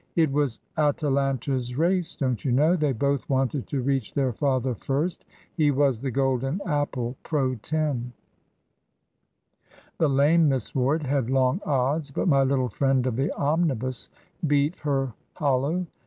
"It 0.15 0.31
was 0.31 0.59
Atalanta's 0.79 1.77
race, 1.77 2.15
don't 2.15 2.43
you 2.43 2.51
know. 2.51 2.75
They 2.75 2.91
both 2.91 3.29
wanted 3.29 3.67
to 3.67 3.83
reach 3.83 4.15
their 4.15 4.33
father 4.33 4.73
first; 4.73 5.25
he 5.53 5.69
was 5.69 5.99
the 5.99 6.09
golden 6.09 6.59
apple, 6.65 7.17
pro 7.21 7.53
tem. 7.61 8.11
"The 9.99 10.09
lame 10.09 10.49
Miss 10.49 10.73
Ward 10.73 11.03
had 11.03 11.29
long 11.29 11.61
odds, 11.67 12.09
but 12.09 12.27
my 12.27 12.41
little 12.43 12.69
friend 12.69 13.05
of 13.05 13.15
the 13.15 13.31
omnibus 13.39 14.09
beat 14.47 14.75
her 14.77 15.13
hollow. 15.35 15.85